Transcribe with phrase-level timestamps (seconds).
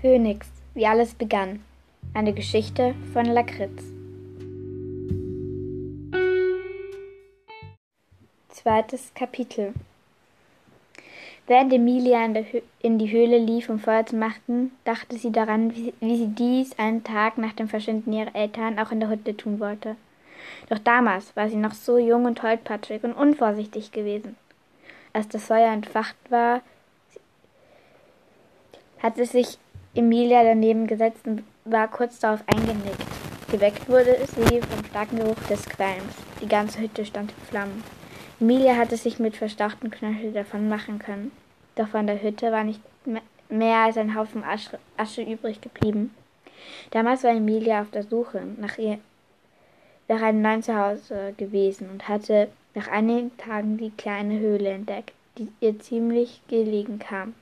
[0.00, 1.62] Phönix, wie alles begann.
[2.14, 3.84] Eine Geschichte von Lakritz.
[8.48, 9.74] Zweites Kapitel
[11.46, 12.46] Während Emilia in,
[12.80, 16.78] in, die Höhle lief, um Feuer zu machen, dachte sie daran, wie, wie sie dies
[16.78, 19.96] einen Tag nach dem Verschwinden ihrer Eltern auch in der Hütte tun wollte.
[20.70, 24.36] Doch damals war sie noch so jung und tollpatschig und unvorsichtig gewesen.
[25.12, 26.62] Als das Feuer entfacht war,
[29.02, 29.58] hatte sich
[30.00, 33.04] Emilia daneben gesetzt und war kurz darauf eingenickt.
[33.50, 36.14] Geweckt wurde sie vom starken Geruch des Qualms.
[36.40, 37.84] Die ganze Hütte stand in Flammen.
[38.40, 41.32] Emilia hatte sich mit verstauchten Knöchel davon machen können.
[41.76, 42.80] Doch von der Hütte war nicht
[43.50, 46.14] mehr als ein Haufen Asche, Asche übrig geblieben.
[46.92, 48.98] Damals war Emilia auf der Suche nach, ihr,
[50.08, 55.48] nach einem neuen Zuhause gewesen und hatte nach einigen Tagen die kleine Höhle entdeckt, die
[55.60, 57.34] ihr ziemlich gelegen kam.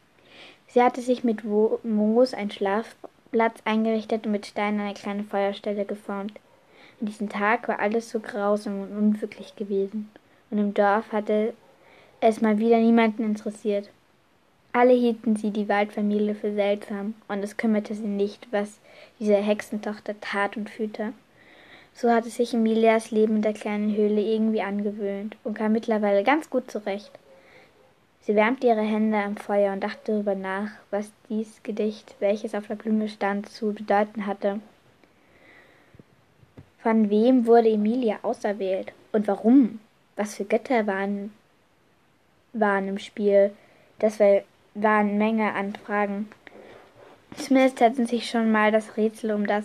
[0.68, 6.34] Sie hatte sich mit Moos ein Schlafplatz eingerichtet und mit Steinen eine kleine Feuerstelle geformt.
[7.00, 10.10] An diesem Tag war alles so grausam und unwirklich gewesen,
[10.50, 11.54] und im Dorf hatte
[12.20, 13.88] es mal wieder niemanden interessiert.
[14.72, 18.78] Alle hielten sie die Waldfamilie für seltsam, und es kümmerte sie nicht, was
[19.18, 21.12] diese Hexentochter tat und fühlte.
[21.94, 26.50] So hatte sich Emilias Leben in der kleinen Höhle irgendwie angewöhnt und kam mittlerweile ganz
[26.50, 27.10] gut zurecht.
[28.28, 32.66] Sie wärmte ihre Hände am Feuer und dachte darüber nach, was dies Gedicht, welches auf
[32.66, 34.60] der Blume stand, zu bedeuten hatte.
[36.82, 39.80] Von wem wurde Emilia auserwählt und warum?
[40.16, 41.32] Was für Götter waren,
[42.52, 43.50] waren im Spiel?
[43.98, 44.42] Das war,
[44.74, 46.28] waren Menge an Fragen.
[47.34, 49.64] Zumindest hatten sich schon mal das Rätsel um das,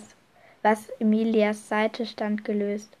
[0.62, 2.96] was Emilias Seite stand, gelöst.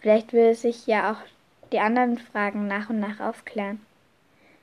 [0.00, 3.78] Vielleicht würde sich ja auch die anderen Fragen nach und nach aufklären.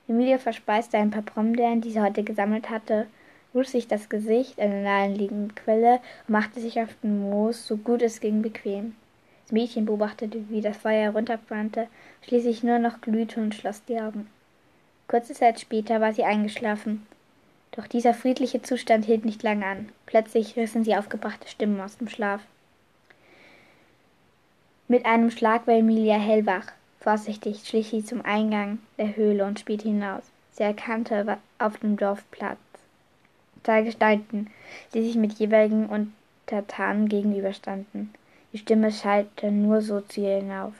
[0.07, 3.07] Emilia verspeiste ein paar Brombeeren, die sie heute gesammelt hatte,
[3.53, 7.77] wusch sich das Gesicht an der naheliegenden Quelle und machte sich auf den Moos so
[7.77, 8.95] gut es ging bequem.
[9.43, 11.87] Das Mädchen beobachtete, wie das Feuer herunterbrannte,
[12.23, 14.27] schließlich nur noch glühte und schloss die Augen.
[15.07, 17.05] Kurze Zeit später war sie eingeschlafen.
[17.71, 19.89] Doch dieser friedliche Zustand hielt nicht lange an.
[20.05, 22.41] Plötzlich rissen sie aufgebrachte Stimmen aus dem Schlaf.
[24.87, 26.71] Mit einem Schlag war Emilia hellwach.
[27.05, 30.23] Vorsichtig schlich sie zum Eingang der Höhle und spielte hinaus.
[30.53, 32.57] Sie erkannte auf dem Dorfplatz
[33.63, 34.47] zwei Gestalten,
[34.91, 38.11] die sich mit jeweiligen Untertanen gegenüberstanden.
[38.53, 40.73] Die Stimme schallte nur so zu ihr hinauf.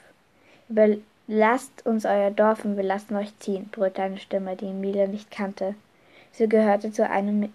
[0.68, 5.30] Überlasst uns euer Dorf und wir lassen euch ziehen, brüllte eine Stimme, die Emilia nicht
[5.30, 5.76] kannte.
[6.32, 7.54] Sie gehörte zu einem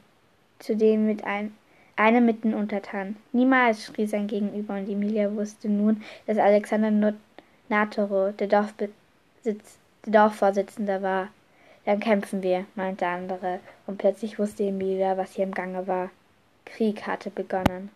[0.61, 1.53] zu denen mit ein,
[1.97, 3.17] einem mit den Untertanen.
[3.33, 7.15] Niemals schrie sein Gegenüber und Emilia wusste nun, dass Alexander nur
[7.71, 9.57] Natoro, der, der
[10.05, 11.29] Dorfvorsitzende war.
[11.85, 16.11] Dann kämpfen wir, meinte der andere, und plötzlich wusste Emilia, was hier im Gange war.
[16.67, 17.91] Krieg hatte begonnen.